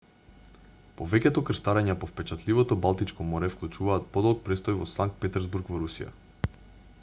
[1.01, 6.11] повеќето крстарења по впечатливото балтичко море вклучуваат подолг престој во санкт петерсбург во русија